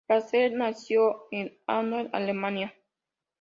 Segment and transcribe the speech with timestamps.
[0.07, 2.73] Prager nació en Hannover, Alemania.